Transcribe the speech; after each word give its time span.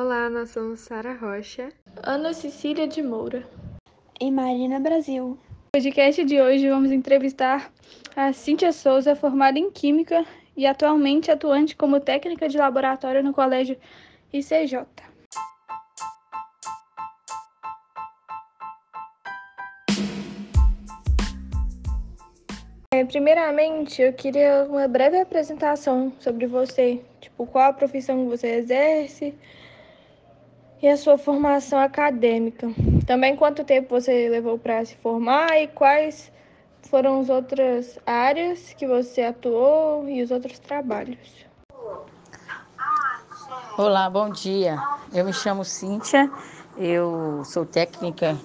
Olá, 0.00 0.30
nós 0.30 0.50
somos 0.50 0.78
Sara 0.78 1.12
Rocha, 1.12 1.70
Ana 2.04 2.32
Cecília 2.32 2.86
de 2.86 3.02
Moura 3.02 3.42
e 4.20 4.30
Marina 4.30 4.78
Brasil. 4.78 5.24
No 5.24 5.38
podcast 5.72 6.24
de 6.24 6.40
hoje 6.40 6.68
vamos 6.68 6.92
entrevistar 6.92 7.72
a 8.14 8.32
Cíntia 8.32 8.70
Souza, 8.70 9.16
formada 9.16 9.58
em 9.58 9.72
Química 9.72 10.24
e 10.56 10.66
atualmente 10.68 11.32
atuante 11.32 11.74
como 11.74 11.98
técnica 11.98 12.48
de 12.48 12.56
laboratório 12.56 13.24
no 13.24 13.34
Colégio 13.34 13.76
ICJ. 14.32 14.86
É, 22.94 23.04
primeiramente, 23.04 24.00
eu 24.00 24.12
queria 24.12 24.64
uma 24.70 24.86
breve 24.86 25.18
apresentação 25.18 26.12
sobre 26.20 26.46
você, 26.46 27.02
tipo, 27.20 27.44
qual 27.48 27.70
a 27.70 27.72
profissão 27.72 28.22
que 28.22 28.30
você 28.36 28.46
exerce 28.58 29.34
e 30.80 30.88
a 30.88 30.96
sua 30.96 31.18
formação 31.18 31.78
acadêmica. 31.78 32.68
Também 33.06 33.36
quanto 33.36 33.64
tempo 33.64 34.00
você 34.00 34.28
levou 34.28 34.58
para 34.58 34.84
se 34.84 34.96
formar 34.96 35.60
e 35.60 35.68
quais 35.68 36.32
foram 36.82 37.20
as 37.20 37.28
outras 37.28 37.98
áreas 38.06 38.74
que 38.74 38.86
você 38.86 39.22
atuou 39.22 40.08
e 40.08 40.22
os 40.22 40.30
outros 40.30 40.58
trabalhos. 40.58 41.46
Olá, 43.76 44.08
bom 44.10 44.30
dia. 44.30 44.78
Eu 45.12 45.24
me 45.24 45.32
chamo 45.32 45.64
Cíntia, 45.64 46.30
eu 46.76 47.42
sou 47.44 47.64
técnica 47.64 48.36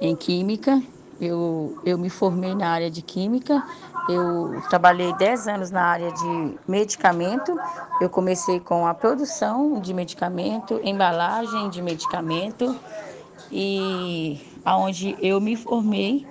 em 0.00 0.14
Química 0.14 0.80
eu, 1.22 1.78
eu 1.84 1.96
me 1.96 2.10
formei 2.10 2.52
na 2.52 2.68
área 2.68 2.90
de 2.90 3.00
química, 3.00 3.62
eu 4.08 4.62
trabalhei 4.68 5.12
10 5.14 5.48
anos 5.48 5.70
na 5.70 5.82
área 5.82 6.12
de 6.12 6.58
medicamento. 6.66 7.58
Eu 8.00 8.10
comecei 8.10 8.58
com 8.60 8.86
a 8.86 8.94
produção 8.94 9.80
de 9.80 9.94
medicamento, 9.94 10.80
embalagem 10.82 11.70
de 11.70 11.80
medicamento 11.80 12.76
e 13.50 14.40
aonde 14.64 15.16
eu 15.20 15.40
me 15.40 15.56
formei 15.56 16.26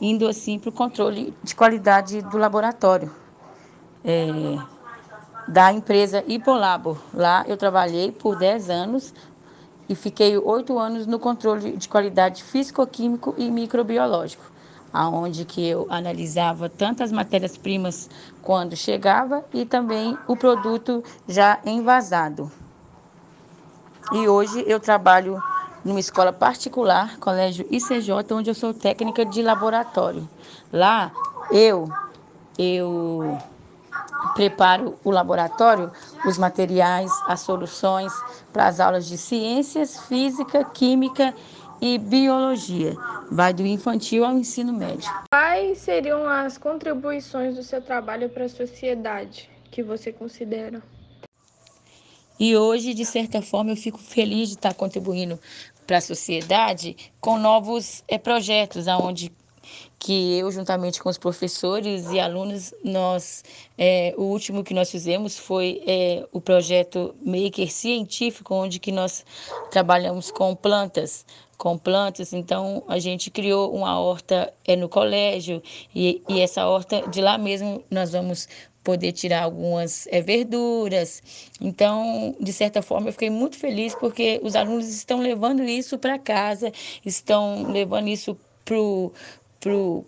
indo 0.00 0.28
assim 0.28 0.58
para 0.58 0.68
o 0.68 0.72
controle 0.72 1.34
de 1.42 1.54
qualidade 1.54 2.20
do 2.22 2.36
laboratório 2.36 3.10
é, 4.04 4.26
da 5.48 5.72
empresa 5.72 6.22
Hipolabo. 6.26 6.98
Lá 7.14 7.44
eu 7.46 7.56
trabalhei 7.56 8.12
por 8.12 8.36
10 8.36 8.70
anos 8.70 9.14
e 9.88 9.94
fiquei 9.94 10.36
oito 10.36 10.78
anos 10.78 11.06
no 11.06 11.18
controle 11.18 11.76
de 11.76 11.88
qualidade 11.88 12.42
físico-químico 12.42 13.34
e 13.36 13.50
microbiológico, 13.50 14.44
aonde 14.92 15.44
que 15.44 15.66
eu 15.66 15.86
analisava 15.90 16.68
tantas 16.68 17.12
matérias-primas 17.12 18.08
quando 18.42 18.76
chegava 18.76 19.44
e 19.52 19.64
também 19.64 20.16
o 20.26 20.36
produto 20.36 21.02
já 21.28 21.58
envasado. 21.64 22.50
E 24.12 24.28
hoje 24.28 24.64
eu 24.66 24.78
trabalho 24.78 25.42
numa 25.84 26.00
escola 26.00 26.32
particular, 26.32 27.18
Colégio 27.18 27.66
ICJ, 27.70 28.10
onde 28.32 28.50
eu 28.50 28.54
sou 28.54 28.72
técnica 28.72 29.24
de 29.24 29.42
laboratório. 29.42 30.28
Lá 30.72 31.12
eu 31.50 31.88
eu 32.58 33.38
preparo 34.34 34.94
o 35.04 35.10
laboratório, 35.10 35.90
os 36.24 36.38
materiais, 36.38 37.10
as 37.26 37.40
soluções 37.40 38.12
para 38.52 38.66
as 38.66 38.80
aulas 38.80 39.06
de 39.06 39.18
ciências, 39.18 40.00
física, 40.00 40.64
química 40.64 41.34
e 41.80 41.98
biologia. 41.98 42.94
Vai 43.30 43.52
do 43.52 43.66
infantil 43.66 44.24
ao 44.24 44.38
ensino 44.38 44.72
médio. 44.72 45.10
Quais 45.30 45.78
seriam 45.78 46.28
as 46.28 46.56
contribuições 46.58 47.56
do 47.56 47.62
seu 47.62 47.82
trabalho 47.82 48.28
para 48.28 48.44
a 48.44 48.48
sociedade 48.48 49.50
que 49.70 49.82
você 49.82 50.12
considera? 50.12 50.82
E 52.38 52.56
hoje, 52.56 52.92
de 52.92 53.04
certa 53.04 53.40
forma, 53.40 53.70
eu 53.70 53.76
fico 53.76 53.98
feliz 53.98 54.48
de 54.48 54.56
estar 54.56 54.74
contribuindo 54.74 55.40
para 55.86 55.98
a 55.98 56.00
sociedade 56.00 56.96
com 57.20 57.38
novos 57.38 58.04
é, 58.06 58.18
projetos, 58.18 58.88
aonde 58.88 59.32
que 59.98 60.38
eu, 60.38 60.50
juntamente 60.52 61.02
com 61.02 61.08
os 61.08 61.18
professores 61.18 62.10
e 62.10 62.20
alunos, 62.20 62.74
nós, 62.84 63.42
é, 63.76 64.14
o 64.16 64.24
último 64.24 64.62
que 64.62 64.74
nós 64.74 64.90
fizemos 64.90 65.38
foi 65.38 65.82
é, 65.86 66.26
o 66.30 66.40
projeto 66.40 67.14
Maker 67.24 67.70
Científico, 67.72 68.54
onde 68.54 68.78
que 68.78 68.92
nós 68.92 69.24
trabalhamos 69.70 70.30
com 70.30 70.54
plantas, 70.54 71.24
com 71.56 71.78
plantas, 71.78 72.32
então 72.32 72.82
a 72.86 72.98
gente 72.98 73.30
criou 73.30 73.74
uma 73.74 73.98
horta 73.98 74.52
é, 74.64 74.76
no 74.76 74.88
colégio 74.88 75.62
e, 75.94 76.22
e 76.28 76.40
essa 76.40 76.66
horta, 76.66 77.02
de 77.08 77.20
lá 77.20 77.38
mesmo, 77.38 77.82
nós 77.90 78.12
vamos 78.12 78.48
poder 78.86 79.10
tirar 79.10 79.42
algumas 79.42 80.06
é, 80.12 80.20
verduras. 80.20 81.20
Então, 81.60 82.36
de 82.40 82.52
certa 82.52 82.80
forma, 82.82 83.08
eu 83.08 83.12
fiquei 83.12 83.30
muito 83.30 83.58
feliz 83.58 83.96
porque 83.96 84.40
os 84.44 84.54
alunos 84.54 84.88
estão 84.88 85.18
levando 85.18 85.64
isso 85.64 85.98
para 85.98 86.18
casa, 86.18 86.72
estão 87.04 87.70
levando 87.72 88.06
isso 88.08 88.38
para 88.64 88.76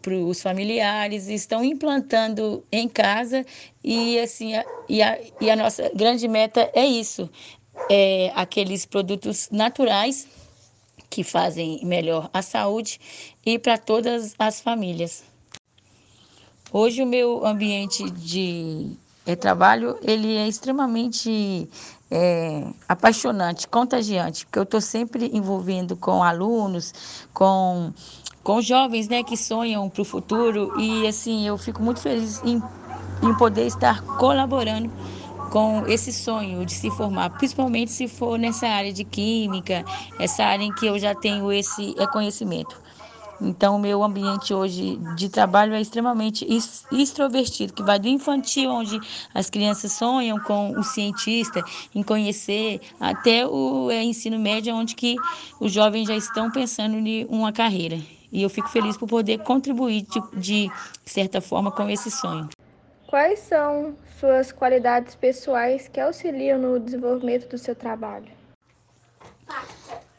para 0.03 0.14
os 0.14 0.41
familiares, 0.41 1.26
estão 1.26 1.64
implantando 1.64 2.64
em 2.70 2.88
casa 2.88 3.44
e 3.82 4.16
assim 4.20 4.54
a, 4.54 4.64
e, 4.88 5.03
a, 5.03 5.19
e 5.41 5.50
a 5.50 5.56
nossa 5.56 5.91
grande 5.94 6.28
meta 6.28 6.70
é 6.75 6.84
isso, 6.84 7.28
é 7.91 8.31
aqueles 8.37 8.87
produtos 8.87 9.48
naturais 9.50 10.28
que 11.18 11.24
fazem 11.24 11.80
melhor 11.84 12.30
a 12.32 12.42
saúde 12.42 13.00
e 13.44 13.58
para 13.58 13.76
todas 13.76 14.36
as 14.38 14.60
famílias. 14.60 15.24
Hoje 16.72 17.02
o 17.02 17.06
meu 17.06 17.44
ambiente 17.44 18.08
de 18.08 18.92
é, 19.26 19.34
trabalho 19.34 19.98
ele 20.00 20.36
é 20.36 20.46
extremamente 20.46 21.68
é, 22.08 22.68
apaixonante, 22.88 23.66
contagiante, 23.66 24.46
porque 24.46 24.60
eu 24.60 24.62
estou 24.62 24.80
sempre 24.80 25.28
envolvendo 25.34 25.96
com 25.96 26.22
alunos, 26.22 27.26
com 27.34 27.92
com 28.44 28.62
jovens 28.62 29.08
né, 29.08 29.24
que 29.24 29.36
sonham 29.36 29.90
para 29.90 30.02
o 30.02 30.04
futuro 30.04 30.72
e 30.80 31.04
assim 31.04 31.48
eu 31.48 31.58
fico 31.58 31.82
muito 31.82 32.00
feliz 32.00 32.40
em, 32.44 32.62
em 33.24 33.34
poder 33.36 33.66
estar 33.66 34.02
colaborando 34.02 34.88
com 35.50 35.84
esse 35.86 36.12
sonho 36.12 36.64
de 36.64 36.72
se 36.72 36.91
formar, 36.91 37.31
principalmente 37.31 37.91
se 37.91 38.06
for 38.09 38.38
nessa 38.38 38.69
área 38.69 38.92
de 38.92 39.04
química, 39.04 39.84
essa 40.19 40.44
área 40.44 40.64
em 40.64 40.72
que 40.72 40.86
eu 40.86 40.98
já 40.98 41.14
tenho 41.14 41.50
esse 41.53 41.94
é, 41.98 42.06
conhecimento. 42.06 42.76
Então, 43.41 43.76
o 43.76 43.78
meu 43.78 44.03
ambiente 44.03 44.53
hoje 44.53 44.97
de 45.14 45.28
trabalho 45.28 45.72
é 45.72 45.81
extremamente 45.81 46.44
extrovertido, 46.91 47.72
que 47.72 47.84
vai 47.84 47.98
do 47.98 48.08
infantil, 48.08 48.69
onde 48.70 48.98
as 49.32 49.48
crianças 49.48 49.92
sonham 49.92 50.41
com 50.41 50.72
o 50.72 50.82
cientista, 50.82 51.62
em 51.94 52.03
conhecer, 52.03 52.81
até 52.98 53.47
o 53.47 53.91
é, 53.92 54.03
ensino 54.03 54.38
médio, 54.38 54.75
onde 54.75 54.97
que 54.97 55.14
os 55.60 55.72
jovens 55.72 56.08
já 56.08 56.16
estão 56.16 56.50
pensando 56.50 56.97
em 56.97 57.26
uma 57.31 57.53
carreira. 57.53 57.98
E 58.32 58.42
eu 58.42 58.50
fico 58.50 58.69
feliz 58.69 58.97
por 58.97 59.08
poder 59.08 59.38
contribuir 59.38 60.03
de, 60.03 60.20
de 60.37 60.70
certa 61.06 61.41
forma 61.41 61.70
com 61.70 61.88
esse 61.88 62.10
sonho. 62.10 62.48
Quais 63.08 63.38
são 63.38 63.96
suas 64.20 64.52
qualidades 64.52 65.14
pessoais 65.14 65.88
que 65.88 65.98
auxiliam 65.98 66.58
no 66.58 66.78
desenvolvimento 66.78 67.48
do 67.48 67.56
seu 67.56 67.74
trabalho? 67.74 68.28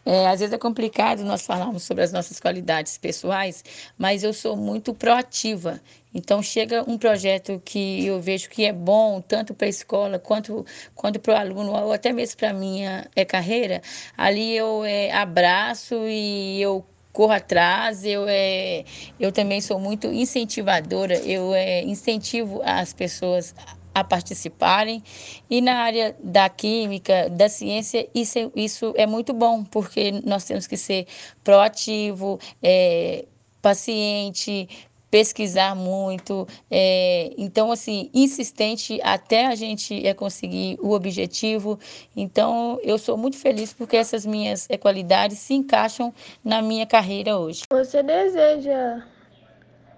É, 0.04 0.26
às 0.26 0.40
vezes 0.40 0.52
é 0.52 0.58
complicado 0.58 1.24
nós 1.24 1.46
falarmos 1.46 1.84
sobre 1.84 2.04
as 2.04 2.12
nossas 2.12 2.40
qualidades 2.40 2.98
pessoais, 2.98 3.64
mas 3.96 4.24
eu 4.24 4.34
sou 4.34 4.58
muito 4.58 4.92
proativa. 4.92 5.80
Então, 6.12 6.42
chega 6.42 6.84
um 6.90 6.98
projeto 6.98 7.62
que 7.64 8.08
eu 8.08 8.20
vejo 8.20 8.50
que 8.50 8.66
é 8.66 8.74
bom, 8.74 9.22
tanto 9.22 9.54
para 9.54 9.68
a 9.68 9.70
escola 9.70 10.18
quanto, 10.18 10.66
quanto 10.96 11.20
para 11.20 11.36
o 11.36 11.38
aluno, 11.38 11.72
ou 11.72 11.94
até 11.94 12.12
mesmo 12.12 12.38
para 12.38 12.50
a 12.50 12.54
minha 12.54 13.08
é, 13.16 13.24
carreira, 13.24 13.84
ali 14.18 14.58
eu 14.58 14.84
é, 14.84 15.12
abraço 15.12 15.94
e 16.08 16.60
eu 16.60 16.84
corro 17.12 17.34
atrás, 17.34 18.06
eu, 18.06 18.26
é, 18.28 18.84
eu 19.20 19.32
também 19.32 19.62
sou 19.62 19.80
muito 19.80 20.08
incentivadora, 20.08 21.18
eu 21.20 21.54
é, 21.54 21.84
incentivo 21.84 22.62
as 22.64 22.94
pessoas 22.94 23.54
a 23.94 24.04
participarem. 24.04 25.04
E 25.50 25.62
na 25.62 25.78
área 25.78 26.16
da 26.24 26.48
química, 26.50 27.30
da 27.30 27.50
ciência, 27.50 28.08
isso, 28.14 28.52
isso 28.56 28.94
é 28.96 29.06
muito 29.06 29.34
bom, 29.34 29.64
porque 29.64 30.12
nós 30.24 30.46
temos 30.46 30.68
que 30.68 30.78
ser 30.78 31.08
proativo, 31.44 32.40
é, 32.62 33.26
paciente, 33.62 34.70
pesquisar 35.10 35.76
muito. 35.76 36.48
É, 36.70 37.34
então, 37.38 37.72
assim, 37.72 38.10
insistente 38.14 39.00
até 39.04 39.48
a 39.48 39.56
gente 39.56 40.06
é, 40.06 40.14
conseguir 40.14 40.78
o 40.82 40.92
objetivo. 40.92 41.80
Então, 42.16 42.80
eu 42.84 42.98
sou 42.98 43.18
muito 43.18 43.38
feliz 43.38 43.74
porque 43.74 43.98
essas 43.98 44.26
minhas 44.26 44.68
é, 44.70 44.78
qualidades 44.78 45.40
se 45.40 45.54
encaixam 45.54 46.14
na 46.44 46.62
minha 46.62 46.86
carreira 46.86 47.38
hoje. 47.38 47.64
Você 47.72 48.04
deseja 48.04 49.04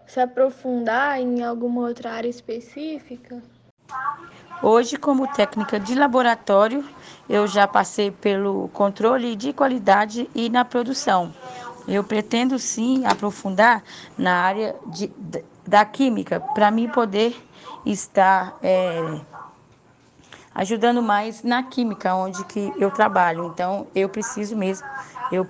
se 0.05 0.19
aprofundar 0.19 1.21
em 1.21 1.43
alguma 1.43 1.87
outra 1.87 2.11
área 2.11 2.27
específica? 2.27 3.41
Hoje, 4.63 4.95
como 4.97 5.27
técnica 5.27 5.79
de 5.79 5.95
laboratório, 5.95 6.87
eu 7.27 7.47
já 7.47 7.67
passei 7.67 8.11
pelo 8.11 8.67
controle 8.69 9.35
de 9.35 9.53
qualidade 9.53 10.29
e 10.35 10.49
na 10.49 10.63
produção. 10.63 11.33
Eu 11.87 12.03
pretendo 12.03 12.57
sim 12.59 13.05
aprofundar 13.05 13.83
na 14.17 14.41
área 14.41 14.75
de, 14.87 15.11
da 15.65 15.83
química 15.83 16.39
para 16.39 16.69
mim 16.69 16.87
poder 16.87 17.35
estar 17.85 18.57
é, 18.61 19.19
ajudando 20.53 21.01
mais 21.01 21.43
na 21.43 21.63
química, 21.63 22.13
onde 22.15 22.43
que 22.45 22.73
eu 22.77 22.91
trabalho. 22.91 23.45
Então, 23.45 23.87
eu 23.95 24.09
preciso 24.09 24.55
mesmo, 24.55 24.87
eu, 25.31 25.47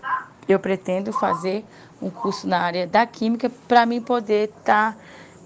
eu 0.48 0.60
pretendo 0.60 1.12
fazer 1.12 1.66
um 2.02 2.10
curso 2.10 2.48
na 2.48 2.60
área 2.60 2.88
da 2.88 3.06
química 3.06 3.52
para 3.68 3.86
mim 3.86 4.02
poder 4.02 4.50
estar 4.50 4.94
tá 4.94 4.98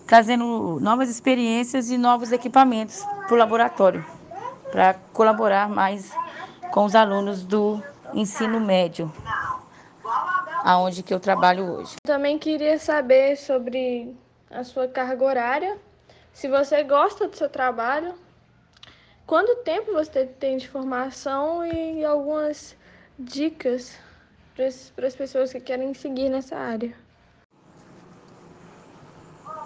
trazendo 0.07 0.79
novas 0.79 1.09
experiências 1.09 1.89
e 1.89 1.97
novos 1.97 2.31
equipamentos 2.31 3.03
para 3.25 3.33
o 3.33 3.37
laboratório, 3.37 4.05
para 4.71 4.95
colaborar 5.11 5.67
mais 5.67 6.11
com 6.71 6.85
os 6.85 6.95
alunos 6.95 7.43
do 7.43 7.81
ensino 8.13 8.59
médio, 8.59 9.11
aonde 10.65 11.03
que 11.03 11.13
eu 11.13 11.19
trabalho 11.19 11.63
hoje. 11.71 11.95
Também 12.03 12.39
queria 12.39 12.79
saber 12.79 13.37
sobre 13.37 14.17
a 14.49 14.63
sua 14.63 14.87
carga 14.87 15.23
horária, 15.23 15.77
se 16.33 16.47
você 16.47 16.81
gosta 16.83 17.27
do 17.27 17.37
seu 17.37 17.47
trabalho, 17.47 18.15
quanto 19.27 19.57
tempo 19.57 19.93
você 19.93 20.25
tem 20.25 20.57
de 20.57 20.67
formação 20.67 21.63
e 21.63 22.03
algumas 22.03 22.75
dicas 23.17 23.95
para 24.55 25.05
as 25.05 25.15
pessoas 25.15 25.51
que 25.51 25.59
querem 25.59 25.93
seguir 25.93 26.29
nessa 26.29 26.57
área. 26.57 26.95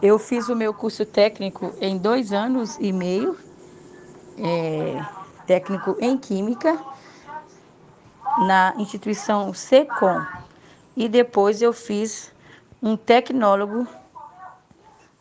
Eu 0.01 0.19
fiz 0.19 0.49
o 0.49 0.55
meu 0.55 0.73
curso 0.73 1.05
técnico 1.05 1.73
em 1.79 1.97
dois 1.97 2.33
anos 2.33 2.77
e 2.77 2.91
meio, 2.91 3.37
é, 4.37 5.01
técnico 5.47 5.95
em 6.01 6.17
Química, 6.17 6.77
na 8.45 8.73
instituição 8.77 9.53
SECOM. 9.53 10.38
E 10.99 11.07
depois 11.07 11.61
eu 11.61 11.71
fiz 11.71 12.29
um 12.83 12.97
tecnólogo 12.97 13.87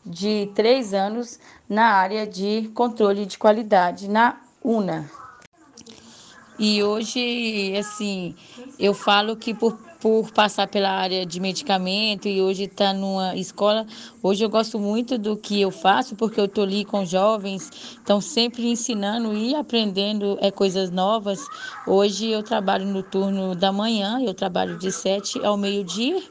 de 0.04 0.50
três 0.52 0.92
anos 0.92 1.38
na 1.69 1.92
área 1.92 2.26
de 2.26 2.69
controle 2.75 3.25
de 3.25 3.38
qualidade, 3.38 4.08
na 4.08 4.40
UNA. 4.60 5.08
E 6.58 6.82
hoje, 6.82 7.76
assim, 7.78 8.34
eu 8.76 8.92
falo 8.92 9.36
que 9.36 9.54
por, 9.54 9.78
por 10.00 10.30
passar 10.32 10.68
pela 10.68 10.90
área 10.90 11.26
de 11.26 11.40
medicamento 11.40 12.28
e 12.28 12.40
hoje 12.40 12.64
estar 12.64 12.92
tá 12.92 12.92
numa 12.92 13.34
escola, 13.34 13.86
hoje 14.22 14.44
eu 14.44 14.48
gosto 14.48 14.78
muito 14.78 15.18
do 15.18 15.36
que 15.36 15.60
eu 15.60 15.70
faço, 15.70 16.14
porque 16.14 16.40
eu 16.40 16.44
estou 16.44 16.64
ali 16.64 16.84
com 16.84 17.04
jovens, 17.04 17.70
estão 17.70 18.20
sempre 18.20 18.68
ensinando 18.68 19.34
e 19.34 19.54
aprendendo 19.54 20.38
é, 20.40 20.50
coisas 20.50 20.90
novas. 20.90 21.44
Hoje 21.86 22.30
eu 22.30 22.42
trabalho 22.42 22.86
no 22.86 23.02
turno 23.02 23.54
da 23.54 23.72
manhã, 23.72 24.20
eu 24.22 24.34
trabalho 24.34 24.78
de 24.78 24.92
sete 24.92 25.44
ao 25.44 25.56
meio-dia 25.56 26.22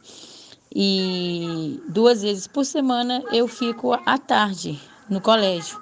e 0.73 1.81
duas 1.89 2.21
vezes 2.21 2.47
por 2.47 2.65
semana 2.65 3.23
eu 3.31 3.47
fico 3.47 3.93
à 4.05 4.17
tarde 4.17 4.79
no 5.09 5.19
colégio. 5.19 5.81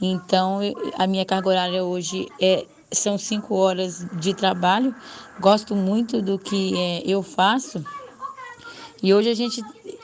Então, 0.00 0.60
a 0.96 1.06
minha 1.06 1.26
carga 1.26 1.48
horária 1.50 1.84
hoje 1.84 2.26
é, 2.40 2.64
são 2.92 3.16
cinco 3.16 3.54
horas 3.54 4.06
de 4.14 4.34
trabalho. 4.34 4.94
Gosto 5.38 5.74
muito 5.74 6.20
do 6.20 6.38
que 6.38 6.76
é, 6.76 7.02
eu 7.06 7.22
faço. 7.22 7.84
E 9.02 9.14
hoje 9.14 9.30
a 9.30 9.34
gente 9.34 9.62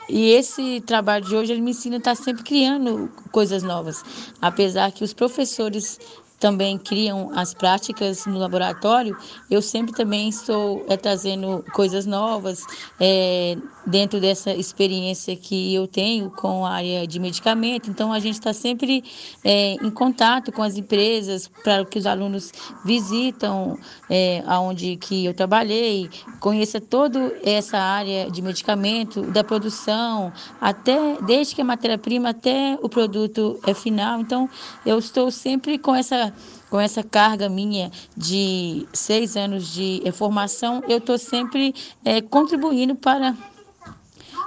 e 0.09 0.29
esse 0.31 0.81
trabalho 0.81 1.25
de 1.25 1.35
hoje 1.35 1.51
ele 1.51 1.61
me 1.61 1.71
ensina 1.71 1.97
a 1.97 1.99
estar 1.99 2.15
sempre 2.15 2.41
criando 2.43 3.11
coisas 3.31 3.61
novas, 3.61 4.03
apesar 4.41 4.91
que 4.91 5.03
os 5.03 5.13
professores 5.13 5.99
também 6.39 6.77
criam 6.77 7.31
as 7.35 7.53
práticas 7.53 8.25
no 8.25 8.37
laboratório, 8.37 9.17
eu 9.49 9.61
sempre 9.61 9.93
também 9.93 10.29
estou 10.29 10.85
é, 10.87 10.95
trazendo 10.95 11.63
coisas 11.73 12.05
novas 12.05 12.63
é, 12.99 13.57
dentro 13.85 14.19
dessa 14.19 14.51
experiência 14.51 15.35
que 15.35 15.73
eu 15.73 15.87
tenho 15.87 16.29
com 16.29 16.65
a 16.65 16.71
área 16.71 17.07
de 17.07 17.19
medicamento. 17.19 17.89
Então, 17.89 18.11
a 18.11 18.19
gente 18.19 18.35
está 18.35 18.53
sempre 18.53 19.03
é, 19.43 19.73
em 19.73 19.89
contato 19.89 20.51
com 20.51 20.61
as 20.61 20.77
empresas 20.77 21.47
para 21.63 21.83
que 21.85 21.97
os 21.97 22.05
alunos 22.05 22.51
visitam 22.85 23.77
é, 24.09 24.43
aonde 24.45 24.97
que 24.97 25.25
eu 25.25 25.33
trabalhei, 25.33 26.09
conheça 26.39 26.79
toda 26.79 27.33
essa 27.43 27.77
área 27.77 28.29
de 28.29 28.41
medicamento, 28.41 29.21
da 29.21 29.43
produção, 29.43 30.31
até 30.59 31.21
desde 31.21 31.55
que 31.55 31.61
a 31.61 31.65
matéria-prima 31.65 32.29
até 32.29 32.77
o 32.81 32.89
produto 32.89 33.59
é 33.65 33.73
final. 33.73 34.19
Então, 34.19 34.49
eu 34.85 34.99
estou 34.99 35.31
sempre 35.31 35.77
com 35.77 35.95
essa 35.95 36.26
com 36.69 36.79
essa 36.79 37.03
carga 37.03 37.49
minha 37.49 37.91
de 38.15 38.87
seis 38.93 39.37
anos 39.37 39.73
de 39.73 40.01
formação, 40.13 40.83
eu 40.87 40.97
estou 40.97 41.17
sempre 41.17 41.73
é, 42.03 42.21
contribuindo 42.21 42.95
para, 42.95 43.35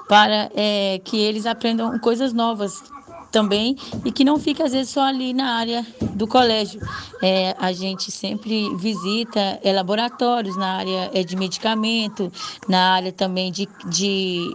para 0.08 0.50
é, 0.54 1.00
que 1.04 1.18
eles 1.18 1.46
aprendam 1.46 1.98
coisas 1.98 2.32
novas 2.32 2.82
também 3.30 3.76
e 4.04 4.12
que 4.12 4.24
não 4.24 4.38
fique 4.38 4.62
às 4.62 4.72
vezes 4.72 4.92
só 4.92 5.02
ali 5.02 5.32
na 5.32 5.56
área 5.56 5.86
do 6.14 6.26
colégio. 6.26 6.80
É, 7.22 7.54
a 7.58 7.72
gente 7.72 8.10
sempre 8.10 8.74
visita 8.76 9.58
é, 9.62 9.72
laboratórios 9.72 10.56
na 10.56 10.76
área 10.76 11.10
é, 11.14 11.22
de 11.22 11.36
medicamento, 11.36 12.30
na 12.68 12.94
área 12.94 13.12
também 13.12 13.50
de, 13.52 13.68
de 13.86 14.52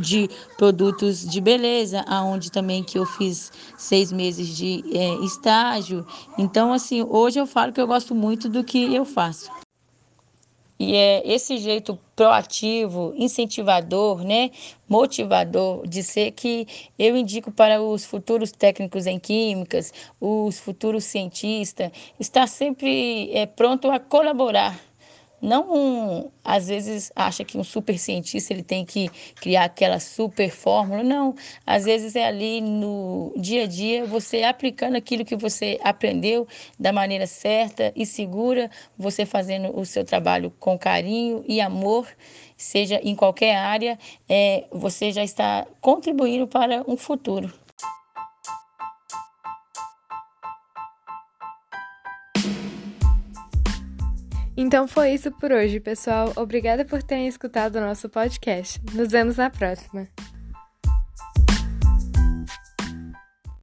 de 0.00 0.28
produtos 0.56 1.28
de 1.28 1.40
beleza, 1.40 2.04
aonde 2.06 2.50
também 2.50 2.82
que 2.82 2.98
eu 2.98 3.06
fiz 3.06 3.52
seis 3.76 4.10
meses 4.10 4.48
de 4.48 4.82
é, 4.92 5.14
estágio. 5.24 6.06
Então, 6.38 6.72
assim, 6.72 7.02
hoje 7.02 7.38
eu 7.38 7.46
falo 7.46 7.72
que 7.72 7.80
eu 7.80 7.86
gosto 7.86 8.14
muito 8.14 8.48
do 8.48 8.64
que 8.64 8.94
eu 8.94 9.04
faço. 9.04 9.50
E 10.80 10.96
é 10.96 11.22
esse 11.30 11.58
jeito 11.58 11.98
proativo, 12.16 13.12
incentivador, 13.14 14.24
né, 14.24 14.50
motivador 14.88 15.86
de 15.86 16.02
ser 16.02 16.30
que 16.30 16.66
eu 16.98 17.14
indico 17.18 17.52
para 17.52 17.82
os 17.82 18.06
futuros 18.06 18.50
técnicos 18.50 19.04
em 19.06 19.18
químicas, 19.18 19.92
os 20.18 20.58
futuros 20.58 21.04
cientistas, 21.04 21.92
estar 22.18 22.46
sempre 22.46 23.30
é, 23.34 23.44
pronto 23.44 23.90
a 23.90 24.00
colaborar 24.00 24.89
não 25.40 25.72
um, 25.72 26.30
às 26.44 26.68
vezes 26.68 27.10
acha 27.14 27.44
que 27.44 27.56
um 27.56 27.64
super 27.64 27.98
cientista 27.98 28.52
ele 28.52 28.62
tem 28.62 28.84
que 28.84 29.08
criar 29.36 29.64
aquela 29.64 29.98
super 29.98 30.50
fórmula, 30.50 31.02
não. 31.02 31.34
Às 31.66 31.84
vezes 31.84 32.14
é 32.16 32.26
ali 32.26 32.60
no 32.60 33.32
dia 33.36 33.64
a 33.64 33.66
dia 33.66 34.04
você 34.04 34.42
aplicando 34.42 34.96
aquilo 34.96 35.24
que 35.24 35.36
você 35.36 35.78
aprendeu 35.82 36.46
da 36.78 36.92
maneira 36.92 37.26
certa 37.26 37.92
e 37.96 38.04
segura, 38.04 38.70
você 38.96 39.24
fazendo 39.24 39.78
o 39.78 39.84
seu 39.84 40.04
trabalho 40.04 40.52
com 40.58 40.78
carinho 40.78 41.44
e 41.46 41.60
amor, 41.60 42.06
seja 42.56 43.00
em 43.02 43.14
qualquer 43.14 43.56
área, 43.56 43.98
é, 44.28 44.64
você 44.70 45.10
já 45.12 45.24
está 45.24 45.66
contribuindo 45.80 46.46
para 46.46 46.84
um 46.86 46.96
futuro. 46.96 47.52
Então 54.60 54.86
foi 54.86 55.14
isso 55.14 55.30
por 55.30 55.52
hoje, 55.52 55.80
pessoal. 55.80 56.34
Obrigada 56.36 56.84
por 56.84 57.02
terem 57.02 57.26
escutado 57.26 57.76
o 57.76 57.80
nosso 57.80 58.10
podcast. 58.10 58.78
Nos 58.92 59.10
vemos 59.10 59.38
na 59.38 59.48
próxima. 59.48 60.06